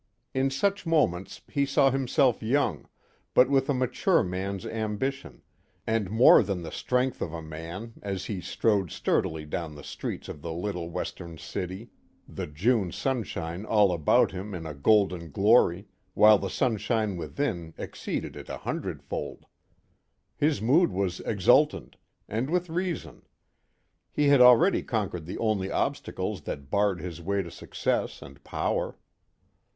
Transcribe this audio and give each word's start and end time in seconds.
In 0.33 0.49
such 0.49 0.87
moments, 0.87 1.41
he 1.47 1.63
saw 1.63 1.91
himself 1.91 2.41
young, 2.41 2.89
but 3.35 3.51
with 3.51 3.69
a 3.69 3.73
mature 3.75 4.23
man's 4.23 4.65
ambition, 4.65 5.43
and 5.85 6.09
more 6.09 6.41
than 6.41 6.63
the 6.63 6.71
strength 6.71 7.21
of 7.21 7.33
a 7.33 7.39
man, 7.43 7.93
as 8.01 8.25
he 8.25 8.41
strode 8.41 8.89
sturdily 8.89 9.45
down 9.45 9.75
the 9.75 9.83
streets 9.83 10.27
of 10.27 10.41
the 10.41 10.53
little 10.53 10.89
Western 10.89 11.37
city, 11.37 11.91
the 12.27 12.47
June 12.47 12.91
sunshine 12.91 13.63
all 13.63 13.91
about 13.91 14.31
him 14.31 14.55
in 14.55 14.65
a 14.65 14.73
golden 14.73 15.29
glory, 15.29 15.85
while 16.15 16.39
the 16.39 16.49
sunshine 16.49 17.15
within 17.15 17.75
exceeded 17.77 18.35
it 18.35 18.49
a 18.49 18.57
hundredfold. 18.57 19.45
His 20.35 20.63
mood 20.63 20.91
was 20.91 21.19
exultant, 21.19 21.95
and 22.27 22.49
with 22.49 22.71
reason. 22.71 23.21
He 24.11 24.29
had 24.29 24.41
already 24.41 24.81
conquered 24.81 25.27
the 25.27 25.37
only 25.37 25.69
obstacles 25.69 26.41
that 26.45 26.71
barred 26.71 27.01
his 27.01 27.21
way 27.21 27.43
to 27.43 27.51
success 27.51 28.23
and 28.23 28.43
power. 28.43 28.97